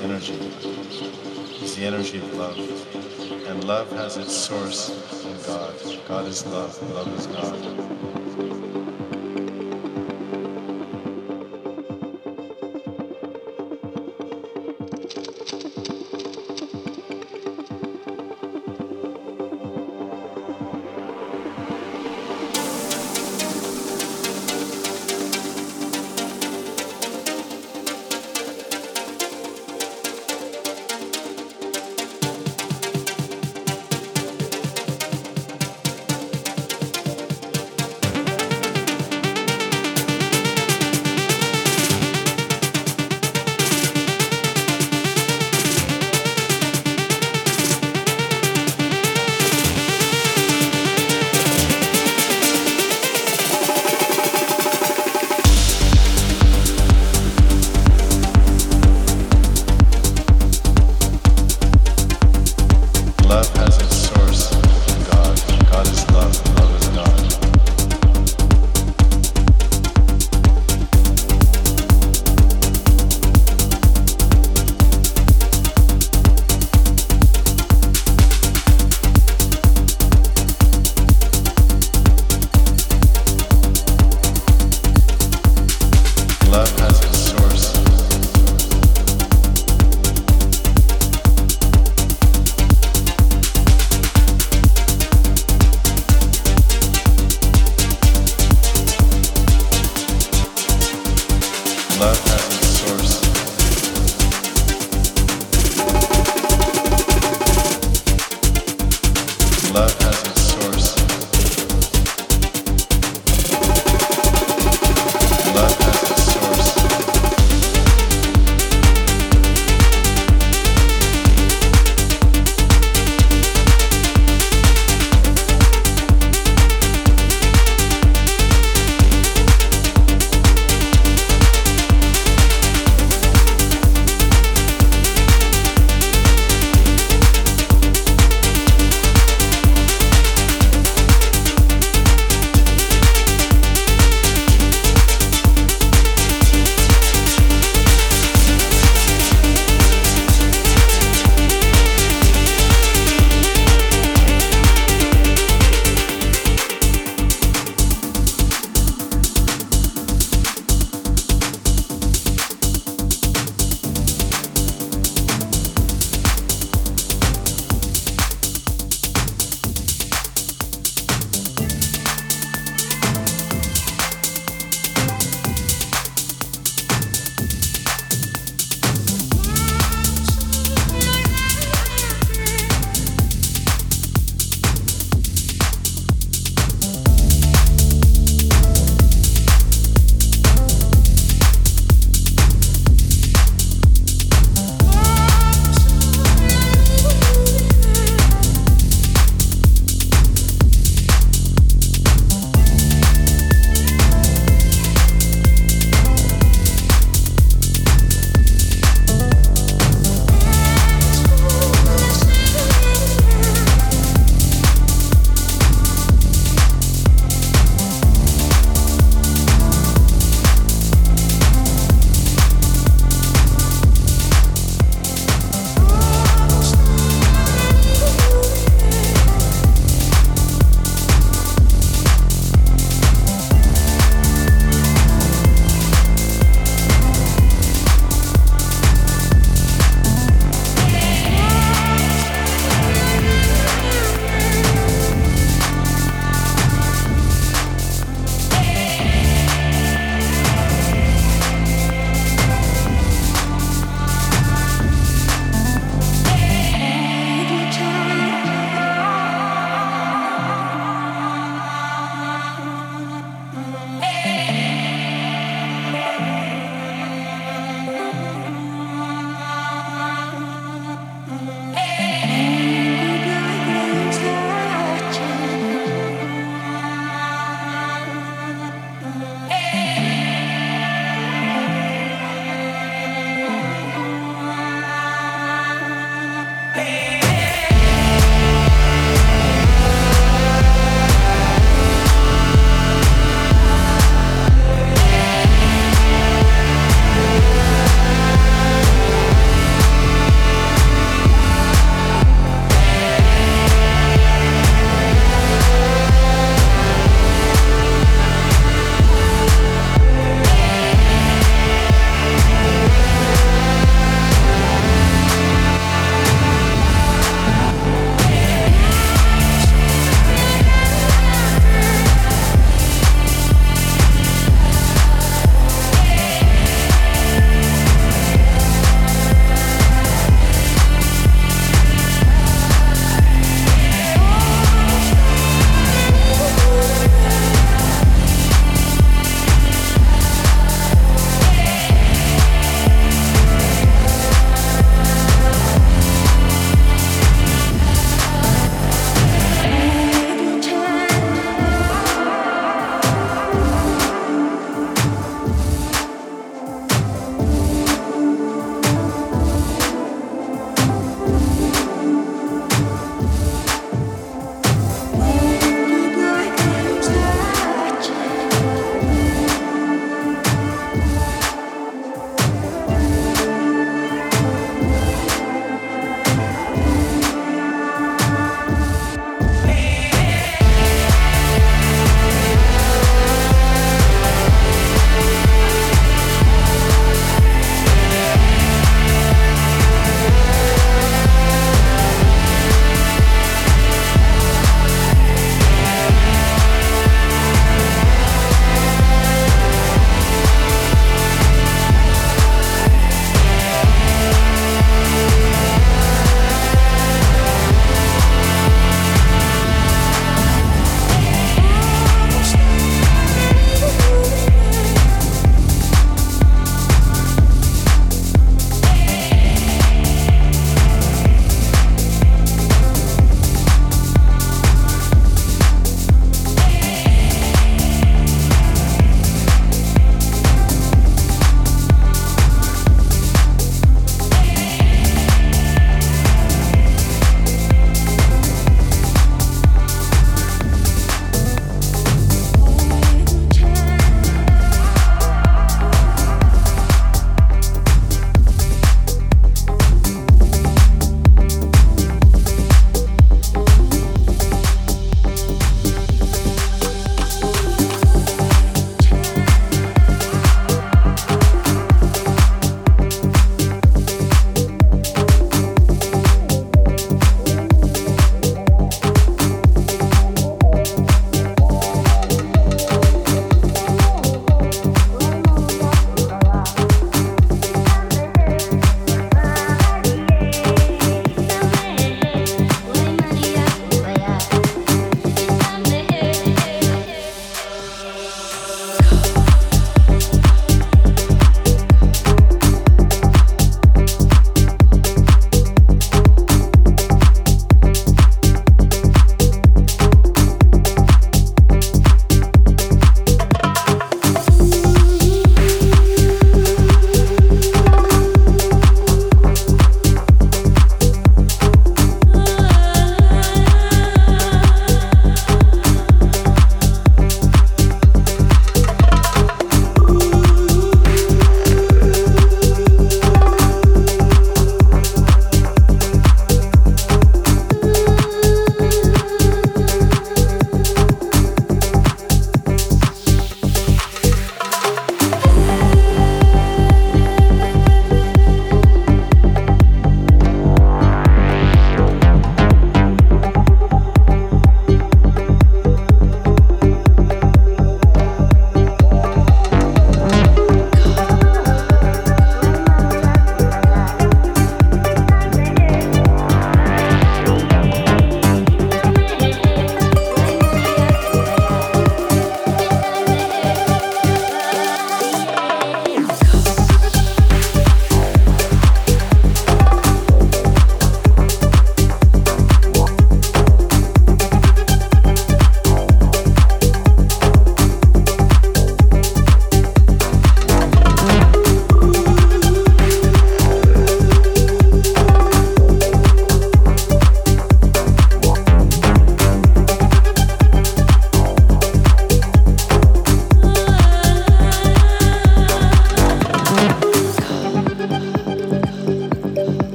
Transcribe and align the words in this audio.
energy, 0.00 0.34
is 1.62 1.76
the 1.76 1.84
energy 1.84 2.18
of 2.18 2.34
love. 2.34 2.58
And 3.48 3.64
love 3.64 3.90
has 3.92 4.16
its 4.16 4.34
source 4.34 4.90
in 5.24 5.36
God. 5.46 5.74
God 6.08 6.26
is 6.26 6.46
love, 6.46 6.80
love 6.92 7.08
is 7.18 7.26
God. 7.26 8.81